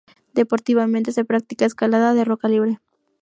[0.33, 2.79] Deportivamente se practica escalada de roca libre.